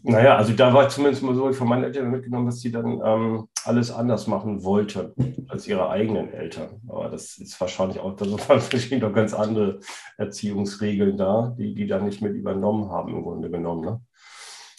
[0.02, 3.00] naja, also da war zumindest mal so, ich von meinen Eltern mitgenommen, dass sie dann
[3.04, 6.80] ähm, alles anders machen wollten als ihre eigenen Eltern.
[6.88, 9.80] Aber das ist wahrscheinlich auch, da stehen doch ganz andere
[10.16, 13.84] Erziehungsregeln da, die die dann nicht mit übernommen haben, im Grunde genommen.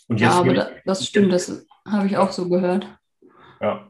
[0.10, 0.18] Ne?
[0.18, 2.88] Ja, aber das, das stimmt, das habe ich auch so gehört.
[3.62, 3.88] Ja.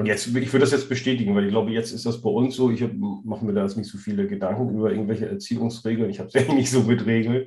[0.00, 2.56] Und jetzt, ich würde das jetzt bestätigen, weil ich glaube, jetzt ist das bei uns
[2.56, 2.70] so.
[2.70, 6.08] Ich mache mir da jetzt nicht so viele Gedanken über irgendwelche Erziehungsregeln.
[6.08, 7.44] Ich habe es ja nicht so mit Regeln.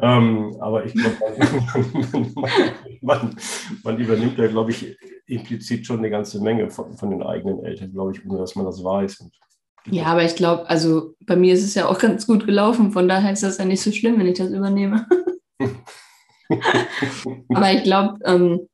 [0.00, 1.14] Ähm, aber ich glaube,
[2.34, 2.58] man,
[3.02, 3.36] man,
[3.84, 7.92] man, übernimmt ja, glaube ich, implizit schon eine ganze Menge von, von den eigenen Eltern,
[7.92, 9.30] glaube ich, ohne dass man das weiß.
[9.92, 12.90] ja, aber ich glaube, also bei mir ist es ja auch ganz gut gelaufen.
[12.90, 15.06] Von daher ist das ja nicht so schlimm, wenn ich das übernehme.
[17.48, 18.66] aber ich glaube, ähm,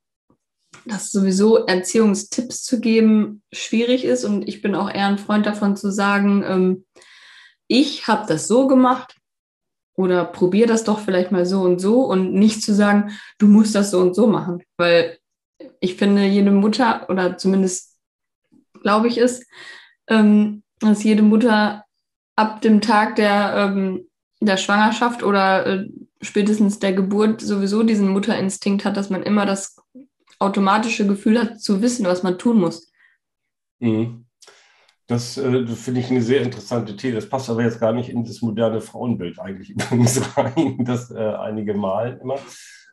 [0.88, 4.24] dass sowieso Erziehungstipps zu geben schwierig ist.
[4.24, 6.84] Und ich bin auch eher ein Freund davon zu sagen, ähm,
[7.68, 9.16] ich habe das so gemacht
[9.94, 13.74] oder probier das doch vielleicht mal so und so und nicht zu sagen, du musst
[13.74, 14.62] das so und so machen.
[14.76, 15.18] Weil
[15.80, 17.96] ich finde, jede Mutter oder zumindest
[18.82, 19.44] glaube ich es,
[20.08, 21.84] ähm, dass jede Mutter
[22.36, 24.08] ab dem Tag der, ähm,
[24.40, 25.88] der Schwangerschaft oder äh,
[26.22, 29.77] spätestens der Geburt sowieso diesen Mutterinstinkt hat, dass man immer das
[30.38, 32.92] automatische Gefühl hat, zu wissen, was man tun muss.
[33.80, 34.26] Mhm.
[35.06, 37.14] Das, äh, finde ich eine sehr interessante These.
[37.14, 41.18] Das passt aber jetzt gar nicht in das moderne Frauenbild eigentlich übrigens rein, das äh,
[41.18, 42.36] einige malen immer.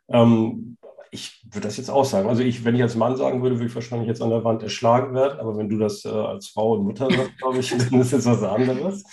[0.08, 0.78] Ähm,
[1.12, 2.30] ich würde das jetzt auch sagen.
[2.30, 4.64] Also ich, wenn ich als Mann sagen würde, würde ich wahrscheinlich jetzt an der Wand
[4.64, 5.40] erschlagen werden.
[5.40, 8.26] Aber wenn du das äh, als Frau und Mutter sagst, glaube ich, dann ist das
[8.26, 9.04] was anderes.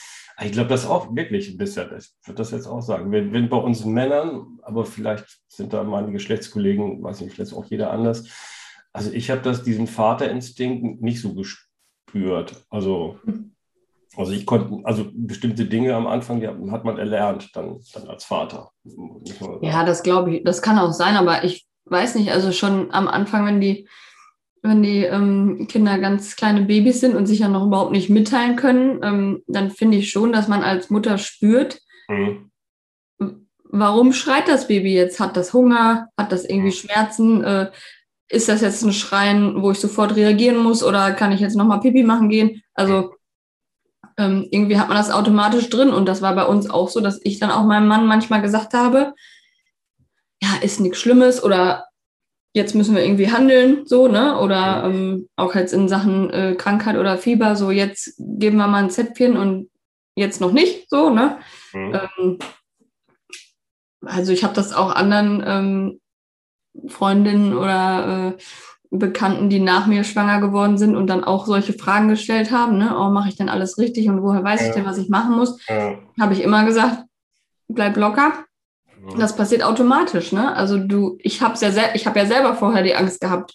[0.44, 1.88] Ich glaube, das auch wirklich ein bisschen.
[1.96, 3.10] Ich würde das jetzt auch sagen.
[3.10, 7.64] Wenn, wenn bei uns Männern, aber vielleicht sind da meine Geschlechtskollegen, weiß nicht, vielleicht auch
[7.64, 8.28] jeder anders.
[8.92, 12.64] Also ich habe das, diesen Vaterinstinkt nicht so gespürt.
[12.68, 13.18] Also,
[14.16, 18.24] also ich konnte, also bestimmte Dinge am Anfang, die hat man erlernt dann, dann als
[18.24, 18.70] Vater.
[19.62, 23.08] Ja, das glaube ich, das kann auch sein, aber ich weiß nicht, also schon am
[23.08, 23.88] Anfang, wenn die
[24.62, 28.56] wenn die ähm, Kinder ganz kleine Babys sind und sich ja noch überhaupt nicht mitteilen
[28.56, 32.50] können, ähm, dann finde ich schon, dass man als Mutter spürt, mhm.
[33.64, 35.18] warum schreit das Baby jetzt?
[35.18, 36.08] Hat das Hunger?
[36.16, 36.74] Hat das irgendwie mhm.
[36.74, 37.44] Schmerzen?
[37.44, 37.70] Äh,
[38.28, 41.80] ist das jetzt ein Schreien, wo ich sofort reagieren muss oder kann ich jetzt nochmal
[41.80, 42.62] Pipi machen gehen?
[42.72, 43.14] Also
[44.16, 47.20] ähm, irgendwie hat man das automatisch drin und das war bei uns auch so, dass
[47.24, 49.14] ich dann auch meinem Mann manchmal gesagt habe,
[50.42, 51.86] ja, ist nichts Schlimmes oder
[52.54, 54.38] jetzt müssen wir irgendwie handeln, so, ne?
[54.38, 58.84] Oder ähm, auch jetzt in Sachen äh, Krankheit oder Fieber, so jetzt geben wir mal
[58.84, 59.70] ein Zäpfchen und
[60.16, 61.38] jetzt noch nicht, so, ne?
[61.72, 61.94] Mhm.
[61.94, 62.38] Ähm,
[64.04, 66.00] also ich habe das auch anderen ähm,
[66.88, 68.42] Freundinnen oder äh,
[68.94, 72.94] Bekannten, die nach mir schwanger geworden sind und dann auch solche Fragen gestellt haben, ne?
[72.98, 74.68] Oh, mache ich denn alles richtig und woher weiß ja.
[74.68, 75.58] ich denn, was ich machen muss?
[75.66, 75.98] Ja.
[76.20, 77.04] Habe ich immer gesagt,
[77.68, 78.44] bleib locker,
[79.18, 80.54] das passiert automatisch, ne?
[80.54, 83.54] Also du, ich habe ja, ich hab ja selber vorher die Angst gehabt,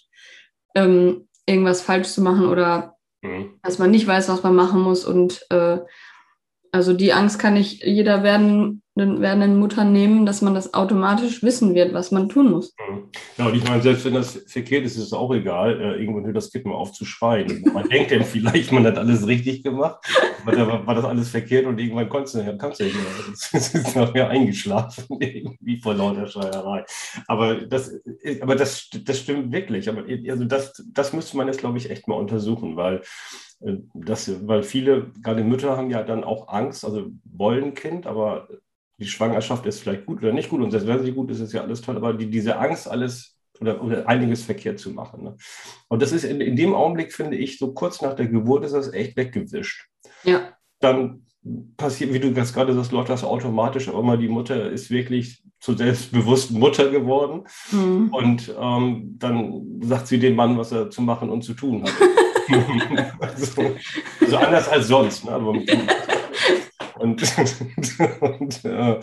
[0.74, 3.58] ähm, irgendwas falsch zu machen oder mhm.
[3.62, 5.04] dass man nicht weiß, was man machen muss.
[5.04, 5.78] Und äh,
[6.72, 11.74] also die Angst kann ich jeder werden, werdenden Mutter nehmen, dass man das automatisch wissen
[11.74, 12.74] wird, was man tun muss.
[12.78, 13.04] Mhm.
[13.36, 16.24] Ja, und ich meine, selbst wenn das verkehrt ist, ist es auch egal, äh, irgendwann
[16.26, 17.64] hört das Kind mal auf zu schreien.
[17.72, 19.98] Man denkt dann vielleicht, man hat alles richtig gemacht,
[20.42, 23.34] aber da war das alles verkehrt und irgendwann konntest du, kannst du ja nicht mehr.
[23.52, 26.84] Es ist nachher eingeschlafen, irgendwie vor lauter Schreierei.
[27.26, 27.92] Aber das,
[28.40, 29.88] aber das, das stimmt wirklich.
[29.88, 33.02] Aber also das, das müsste man jetzt, glaube ich, echt mal untersuchen, weil
[33.60, 38.48] äh, das, weil viele, gerade Mütter haben ja dann auch Angst, also wollen Kind, aber
[38.98, 41.52] die Schwangerschaft ist vielleicht gut oder nicht gut und selbst wenn sie gut ist, ist
[41.52, 45.24] ja alles toll, aber die, diese Angst, alles oder, oder einiges verkehrt zu machen.
[45.24, 45.36] Ne?
[45.88, 48.74] Und das ist in, in dem Augenblick, finde ich, so kurz nach der Geburt ist
[48.74, 49.86] das echt weggewischt.
[50.24, 50.52] Ja.
[50.80, 51.26] Dann
[51.76, 55.76] passiert, wie du das gerade sagst, läuft das automatisch, aber die Mutter ist wirklich zur
[55.76, 57.44] selbstbewussten Mutter geworden.
[57.70, 58.08] Mhm.
[58.12, 61.92] Und ähm, dann sagt sie dem Mann, was er zu machen und zu tun hat.
[63.20, 63.74] also,
[64.20, 65.24] also, anders als sonst.
[65.24, 65.32] Ne?
[65.32, 65.52] Aber,
[66.98, 67.22] und,
[68.20, 69.00] und äh,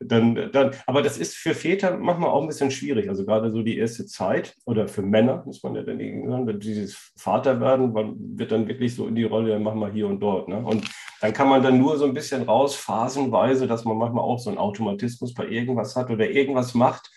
[0.00, 3.08] dann, dann, aber das ist für Väter manchmal auch ein bisschen schwierig.
[3.08, 7.12] Also gerade so die erste Zeit oder für Männer, muss man ja dann sagen, dieses
[7.16, 10.48] Vaterwerden, man wird dann wirklich so in die Rolle, dann machen wir hier und dort.
[10.48, 10.58] Ne?
[10.58, 10.88] Und
[11.20, 14.50] dann kann man dann nur so ein bisschen raus, phasenweise, dass man manchmal auch so
[14.50, 17.10] einen Automatismus bei irgendwas hat oder irgendwas macht,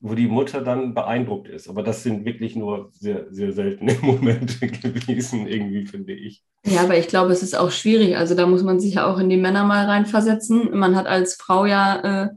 [0.00, 1.68] wo die Mutter dann beeindruckt ist.
[1.68, 6.44] Aber das sind wirklich nur sehr, sehr seltene Momente gewesen, irgendwie, finde ich.
[6.64, 8.16] Ja, aber ich glaube, es ist auch schwierig.
[8.16, 10.76] Also da muss man sich ja auch in die Männer mal reinversetzen.
[10.78, 12.28] Man hat als Frau ja äh,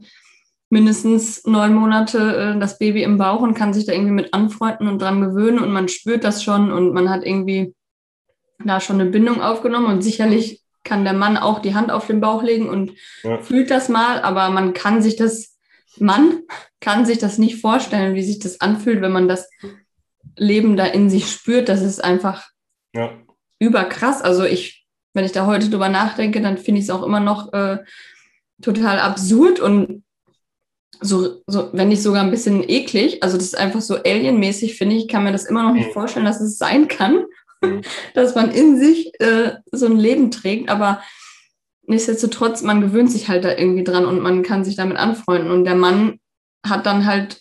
[0.70, 4.88] mindestens neun Monate äh, das Baby im Bauch und kann sich da irgendwie mit anfreunden
[4.88, 7.74] und dran gewöhnen und man spürt das schon und man hat irgendwie
[8.64, 12.20] da schon eine Bindung aufgenommen und sicherlich kann der Mann auch die Hand auf den
[12.20, 13.38] Bauch legen und ja.
[13.38, 15.51] fühlt das mal, aber man kann sich das,
[15.98, 16.40] Mann
[16.80, 19.48] kann sich das nicht vorstellen, wie sich das anfühlt, wenn man das
[20.36, 21.68] Leben da in sich spürt.
[21.68, 22.48] Das ist einfach
[22.94, 23.12] ja.
[23.58, 24.22] überkrass.
[24.22, 27.52] Also ich, wenn ich da heute drüber nachdenke, dann finde ich es auch immer noch
[27.52, 27.78] äh,
[28.62, 30.04] total absurd und
[31.00, 33.22] so, so, wenn nicht sogar ein bisschen eklig.
[33.22, 35.02] Also das ist einfach so alienmäßig, finde ich.
[35.02, 37.24] Ich kann mir das immer noch nicht vorstellen, dass es sein kann.
[37.62, 37.82] Mhm.
[38.14, 41.02] dass man in sich äh, so ein Leben trägt, aber
[41.86, 45.50] nichtsdestotrotz, man gewöhnt sich halt da irgendwie dran und man kann sich damit anfreunden.
[45.50, 46.20] Und der Mann
[46.66, 47.40] hat dann halt,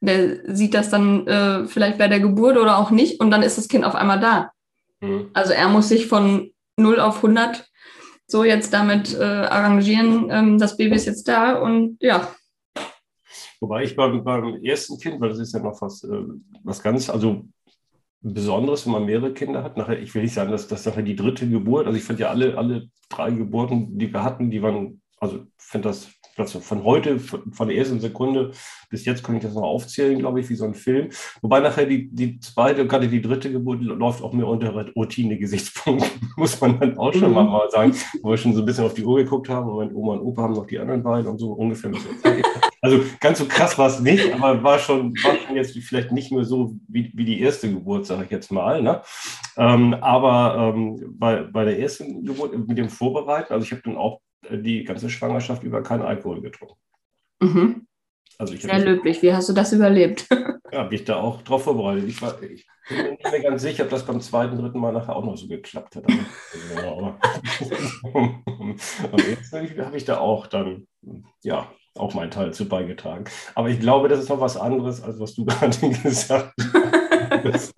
[0.00, 3.58] der sieht das dann äh, vielleicht bei der Geburt oder auch nicht und dann ist
[3.58, 4.52] das Kind auf einmal da.
[5.00, 5.30] Mhm.
[5.32, 7.68] Also er muss sich von 0 auf 100
[8.26, 12.28] so jetzt damit äh, arrangieren, ähm, das Baby ist jetzt da und ja.
[13.60, 16.22] Wobei ich beim, beim ersten Kind, weil das ist ja noch was, äh,
[16.62, 17.46] was ganz, also
[18.20, 19.76] Besonderes, wenn man mehrere Kinder hat.
[19.76, 22.30] Nachher, ich will nicht sagen, dass das nachher die dritte Geburt, also ich finde ja
[22.30, 26.08] alle, alle drei Geburten, die wir hatten, die waren, also ich finde das
[26.46, 28.52] von heute, von der ersten Sekunde
[28.90, 31.08] bis jetzt kann ich das noch aufzählen, glaube ich, wie so ein Film.
[31.42, 36.60] Wobei nachher die, die zweite, gerade die dritte Geburt läuft auch mehr unter Routine-Gesichtspunkten, muss
[36.60, 37.34] man dann auch schon mhm.
[37.34, 39.66] mal sagen, wo wir schon so ein bisschen auf die Uhr geguckt haben.
[39.66, 41.90] Moment, Oma und Opa haben noch die anderen beiden und so ungefähr.
[42.80, 46.30] Also ganz so krass war es nicht, aber war schon, war schon jetzt vielleicht nicht
[46.30, 48.82] mehr so wie, wie die erste Geburt, sage ich jetzt mal.
[48.82, 49.02] Ne?
[49.56, 53.96] Ähm, aber ähm, bei, bei der ersten Geburt mit dem Vorbereiten, also ich habe dann
[53.96, 56.76] auch äh, die ganze Schwangerschaft über keinen Alkohol getrunken.
[57.40, 57.86] Mhm.
[58.38, 59.20] Also Sehr löblich.
[59.22, 60.26] Wie hast du das überlebt?
[60.70, 62.04] Ja, habe ich da auch drauf vorbereitet.
[62.06, 64.92] Ich, war, ich bin mir nicht mehr ganz sicher, ob das beim zweiten, dritten Mal
[64.92, 66.04] nachher auch noch so geklappt hat.
[66.76, 67.18] Aber,
[69.30, 70.86] jetzt habe ich da auch dann,
[71.42, 73.24] ja, auch meinen Teil zu beigetragen.
[73.54, 76.54] Aber ich glaube, das ist noch was anderes, als was du gerade gesagt
[77.44, 77.74] hast.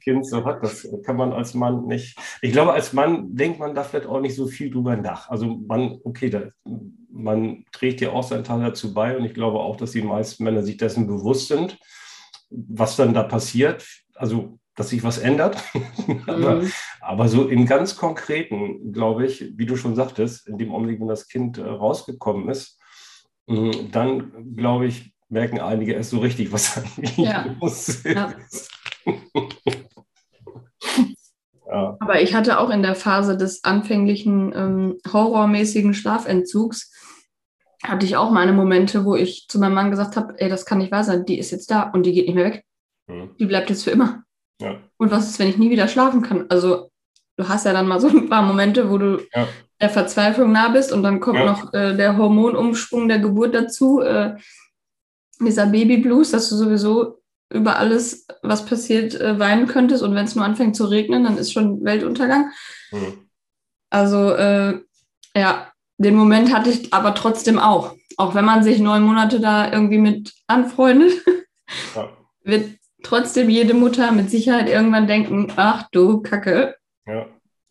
[0.00, 0.62] Kind so hat.
[0.62, 2.18] Das kann man als Mann nicht.
[2.40, 5.28] Ich glaube, als Mann denkt man da vielleicht auch nicht so viel drüber nach.
[5.28, 6.44] Also man, okay, da,
[7.10, 10.44] man trägt ja auch seinen Teil dazu bei und ich glaube auch, dass die meisten
[10.44, 11.78] Männer sich dessen bewusst sind,
[12.50, 13.86] was dann da passiert.
[14.14, 15.62] Also dass sich was ändert.
[16.26, 16.72] aber, mhm.
[17.00, 21.08] aber, so im ganz Konkreten, glaube ich, wie du schon sagtest, in dem Augenblick, wenn
[21.08, 22.77] das Kind äh, rausgekommen ist,
[23.48, 27.56] dann, glaube ich, merken einige erst so richtig, was eigentlich ja.
[27.60, 28.04] los ist.
[28.04, 28.34] Ja.
[31.70, 31.96] Ja.
[32.00, 36.90] Aber ich hatte auch in der Phase des anfänglichen ähm, horrormäßigen Schlafentzugs,
[37.84, 40.78] hatte ich auch meine Momente, wo ich zu meinem Mann gesagt habe, ey, das kann
[40.78, 42.64] nicht wahr sein, die ist jetzt da und die geht nicht mehr weg.
[43.06, 43.36] Mhm.
[43.38, 44.22] Die bleibt jetzt für immer.
[44.60, 44.80] Ja.
[44.96, 46.46] Und was ist, wenn ich nie wieder schlafen kann?
[46.48, 46.90] Also
[47.36, 49.46] du hast ja dann mal so ein paar Momente, wo du ja.
[49.80, 51.44] Der Verzweiflung nah bist und dann kommt ja.
[51.44, 54.36] noch äh, der Hormonumschwung der Geburt dazu, äh,
[55.40, 60.02] dieser Babyblues, dass du sowieso über alles, was passiert, äh, weinen könntest.
[60.02, 62.50] Und wenn es nur anfängt zu regnen, dann ist schon Weltuntergang.
[62.90, 63.28] Mhm.
[63.90, 64.80] Also äh,
[65.36, 67.94] ja, den Moment hatte ich aber trotzdem auch.
[68.16, 71.12] Auch wenn man sich neun Monate da irgendwie mit anfreundet,
[71.94, 72.08] ja.
[72.42, 77.26] wird trotzdem jede Mutter mit Sicherheit irgendwann denken, ach du Kacke, ja.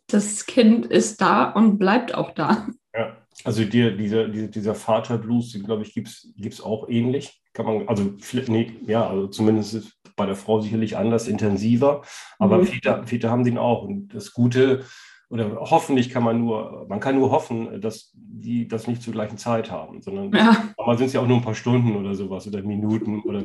[0.08, 2.68] Das Kind ist da und bleibt auch da.
[2.94, 7.88] Ja, also dir, dieser, dieser, dieser Vaterblues, glaube ich, gibt es auch ähnlich kann man,
[7.88, 8.14] also
[8.50, 12.04] nee, ja, also zumindest bei der Frau sicherlich anders, intensiver,
[12.38, 12.68] aber mhm.
[12.68, 13.84] Väter, Väter haben den auch.
[13.84, 14.86] Und das Gute,
[15.30, 19.38] oder hoffentlich kann man nur, man kann nur hoffen, dass die das nicht zur gleichen
[19.38, 20.56] Zeit haben, sondern ja.
[20.78, 23.42] mal sind es ja auch nur ein paar Stunden oder sowas oder Minuten oder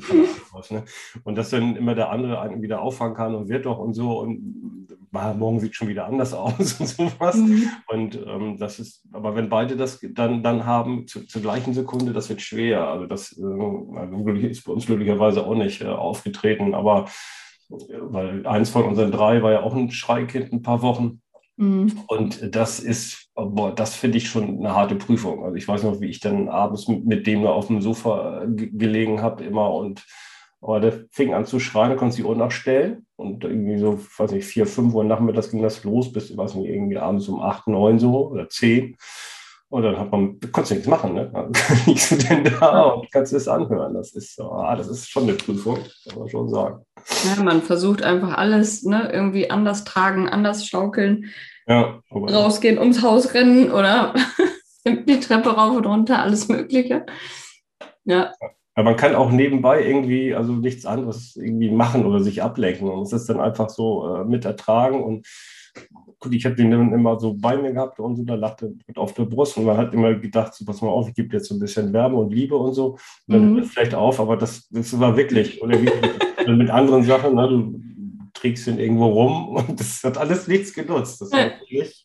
[0.53, 0.71] was.
[0.71, 0.85] Ne?
[1.25, 4.21] Und dass dann immer der andere einen wieder auffangen kann und wird doch und so.
[4.21, 7.37] Und ah, morgen sieht schon wieder anders aus und sowas.
[7.37, 7.69] Mhm.
[7.89, 12.13] Und ähm, das ist, aber wenn beide das dann, dann haben zu, zur gleichen Sekunde,
[12.13, 12.87] das wird schwer.
[12.87, 17.07] Also das äh, ist bei uns glücklicherweise auch nicht äh, aufgetreten, aber
[17.71, 21.22] äh, weil eins von unseren drei war ja auch ein Schreikind ein paar Wochen.
[21.57, 22.01] Mhm.
[22.07, 25.45] Und das ist, boah, das finde ich schon eine harte Prüfung.
[25.45, 29.45] Also ich weiß noch, wie ich dann abends mit, dem auf dem Sofa gelegen habe
[29.45, 30.05] immer und
[30.63, 33.05] aber der fing an zu schreien, da konnte sie Uhr nachstellen.
[33.17, 36.69] Und irgendwie so, weiß nicht, vier, fünf Uhr nachmittags ging das los, bis, weiß nicht,
[36.69, 38.97] irgendwie abends um acht, neun so oder zehn.
[39.69, 41.31] Und dann hat man, konntest du nichts machen, ne?
[41.33, 41.53] Dann
[41.87, 43.95] liegst du denn da und kannst es anhören.
[43.95, 46.85] Das ist, ah, das ist schon eine Prüfung, kann man schon sagen.
[47.25, 51.31] Ja, man versucht einfach alles, ne, irgendwie anders tragen, anders schaukeln,
[51.67, 54.15] ja, rausgehen, ums Haus rennen oder
[54.87, 57.07] die Treppe rauf und runter, alles Mögliche.
[58.05, 58.33] Ja.
[58.75, 62.89] Aber man kann auch nebenbei irgendwie, also nichts anderes irgendwie machen oder sich ablenken.
[62.89, 65.03] Und es ist dann einfach so äh, mit ertragen.
[65.03, 65.27] Und
[66.19, 69.13] gut, ich habe den dann immer so bei mir gehabt und so, da lachte auf
[69.13, 69.59] der Brust.
[69.59, 71.93] Und man hat immer gedacht, so, pass mal auf, ich gebe jetzt so ein bisschen
[71.93, 72.93] Wärme und Liebe und so.
[72.93, 73.55] Und dann mhm.
[73.57, 75.91] hört es vielleicht auf, aber das, das war wirklich, oder wie
[76.47, 77.81] mit anderen Sachen, ne, du
[78.35, 81.21] trägst ihn irgendwo rum und das hat alles nichts genutzt.
[81.21, 81.51] Das ja.
[81.71, 82.05] nicht,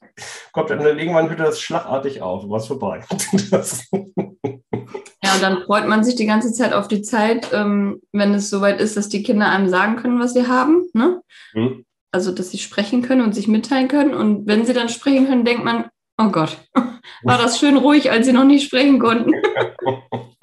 [0.51, 3.03] kommt dann irgendwann hört das schlagartig auf, was vorbei.
[3.51, 8.33] Das, ja, und dann freut man sich die ganze Zeit auf die Zeit, ähm, wenn
[8.33, 10.87] es soweit ist, dass die Kinder einem sagen können, was sie haben.
[10.93, 11.21] Ne?
[11.53, 11.85] Mhm.
[12.11, 14.13] Also, dass sie sprechen können und sich mitteilen können.
[14.13, 16.57] Und wenn sie dann sprechen können, denkt man, oh Gott,
[17.23, 19.33] war das schön ruhig, als sie noch nicht sprechen konnten.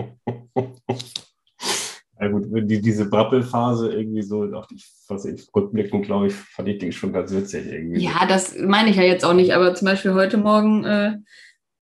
[2.67, 6.93] Die, diese Brabbelphase irgendwie so, auch die, was ich rückblickend, glaube ich, fand ich die
[6.93, 8.05] schon ganz witzig irgendwie.
[8.05, 11.19] Ja, das meine ich ja jetzt auch nicht, aber zum Beispiel heute Morgen äh,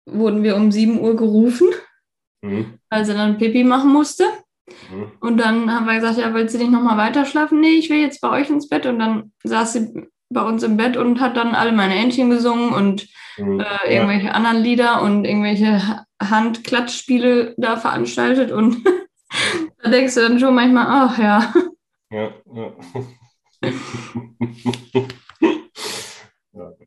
[0.07, 1.69] wurden wir um 7 Uhr gerufen
[2.43, 2.79] mhm.
[2.91, 4.25] weil sie dann Pipi machen musste.
[4.91, 5.13] Mhm.
[5.21, 7.61] Und dann haben wir gesagt, ja, willst du nicht nochmal weiter schlafen?
[7.61, 8.87] Nee, ich will jetzt bei euch ins Bett.
[8.87, 12.73] Und dann saß sie bei uns im Bett und hat dann alle meine Entchen gesungen
[12.73, 13.61] und mhm.
[13.61, 14.33] äh, irgendwelche ja.
[14.33, 18.53] anderen Lieder und irgendwelche Handklatschspiele da veranstaltet.
[18.53, 18.85] Und
[19.83, 21.53] da denkst du dann schon manchmal, ach ja.
[22.11, 22.73] Ja, ja.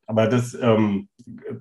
[0.07, 1.07] Aber das ähm,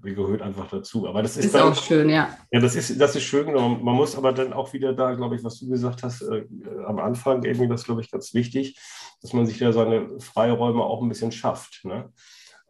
[0.02, 1.06] gehört einfach dazu.
[1.06, 2.36] Aber das ist, ist dann, auch schön, ja.
[2.50, 3.52] Ja, das ist, das ist schön.
[3.52, 6.46] Man muss aber dann auch wieder da, glaube ich, was du gesagt hast, äh,
[6.86, 8.78] am Anfang irgendwie, das glaube ich ganz wichtig,
[9.22, 11.84] dass man sich da seine Freiräume auch ein bisschen schafft.
[11.84, 12.12] Ne?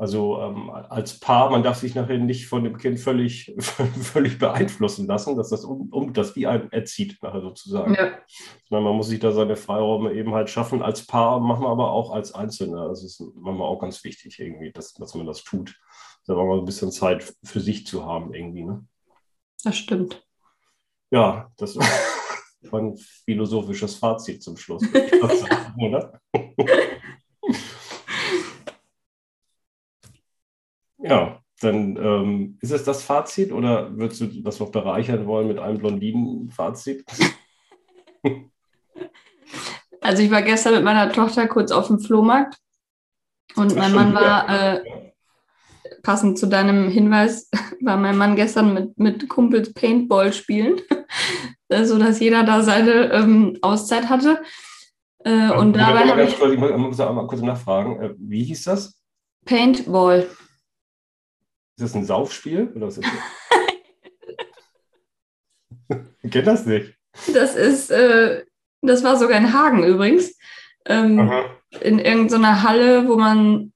[0.01, 5.07] Also ähm, als Paar, man darf sich nachher nicht von dem Kind völlig, völlig beeinflussen
[5.07, 7.93] lassen, dass das um, um dass die einen erzieht, nachher sozusagen.
[7.93, 8.19] Ja.
[8.71, 10.81] man muss sich da seine Freiräume eben halt schaffen.
[10.81, 12.89] Als Paar machen wir aber auch als Einzelner.
[12.89, 15.79] Das ist manchmal auch ganz wichtig irgendwie, dass, dass man das tut.
[16.27, 18.65] Da war mal ein bisschen Zeit für sich zu haben irgendwie.
[18.65, 18.87] Ne?
[19.65, 20.27] Das stimmt.
[21.11, 21.77] Ja, das
[22.71, 24.83] war ein philosophisches Fazit zum Schluss.
[25.77, 26.23] oder?
[31.11, 35.59] Ja, dann ähm, ist es das Fazit oder würdest du das noch bereichern wollen mit
[35.59, 37.05] einem Blondinen-Fazit?
[40.03, 42.57] Also ich war gestern mit meiner Tochter kurz auf dem Flohmarkt
[43.55, 44.83] und mein Mann war, äh,
[46.03, 47.51] passend zu deinem Hinweis,
[47.83, 50.81] war mein Mann gestern mit, mit Kumpels Paintball spielen,
[51.85, 54.43] so dass jeder da seine ähm, Auszeit hatte.
[55.19, 56.39] Äh, und dabei habe ich...
[56.39, 58.99] Kurz, ich muss mal kurz nachfragen, äh, wie hieß das?
[59.45, 60.27] Paintball.
[61.81, 63.09] Ist das ein Saufspiel oder was ist
[65.89, 65.99] das?
[66.23, 66.95] ich kenne das nicht.
[67.33, 68.45] Das ist, äh,
[68.83, 70.37] das war sogar in Hagen übrigens.
[70.85, 71.33] Ähm,
[71.81, 73.73] in irgendeiner Halle, wo man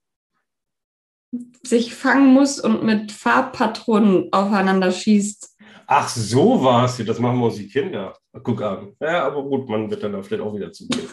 [1.62, 5.56] sich fangen muss und mit Farbpatronen aufeinander schießt.
[5.86, 7.02] Ach, so war es.
[7.06, 8.18] Das machen wir uns die Kinder.
[8.42, 8.92] Guck an.
[9.00, 11.08] Ja, aber gut, man wird dann da vielleicht auch wieder zugehen.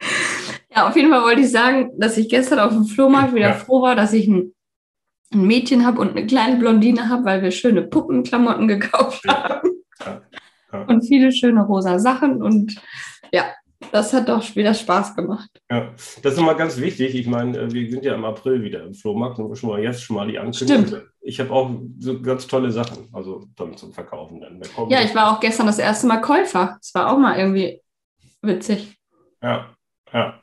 [0.74, 3.54] ja, auf jeden Fall wollte ich sagen, dass ich gestern auf dem Flohmarkt wieder ja.
[3.54, 4.54] froh war, dass ich ein
[5.34, 9.70] ein Mädchen habe und eine kleine Blondine habe, weil wir schöne Puppenklamotten gekauft haben.
[10.04, 10.22] Ja,
[10.72, 10.82] ja.
[10.84, 12.42] Und viele schöne rosa Sachen.
[12.42, 12.80] Und
[13.32, 13.44] ja,
[13.90, 15.50] das hat doch wieder Spaß gemacht.
[15.70, 15.92] Ja,
[16.22, 17.14] das ist nochmal ganz wichtig.
[17.14, 20.02] Ich meine, äh, wir sind ja im April wieder im Flohmarkt und schon mal jetzt
[20.02, 20.86] schon mal die Ankündigung.
[20.86, 21.06] Stimmt.
[21.20, 24.60] Ich habe auch so ganz tolle Sachen, also dann zum Verkaufen dann.
[24.88, 26.78] Ja, ich war auch gestern das erste Mal Käufer.
[26.80, 27.80] Das war auch mal irgendwie
[28.40, 28.98] witzig.
[29.42, 29.74] Ja,
[30.12, 30.40] ja.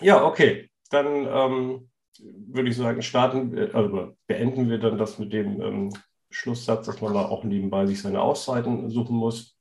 [0.00, 0.70] Ja, okay.
[0.90, 1.89] Dann ähm,
[2.22, 5.90] würde ich sagen, starten, also beenden wir dann das mit dem ähm,
[6.30, 9.58] Schlusssatz, dass man da auch nebenbei sich seine Auszeiten suchen muss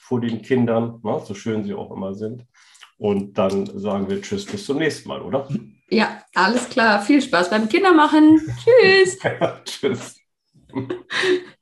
[0.00, 2.44] vor den Kindern, ne, so schön sie auch immer sind.
[2.98, 5.48] Und dann sagen wir Tschüss, bis zum nächsten Mal, oder?
[5.90, 7.02] Ja, alles klar.
[7.02, 8.40] Viel Spaß beim Kindermachen.
[8.62, 9.18] Tschüss.
[9.24, 10.20] ja, tschüss.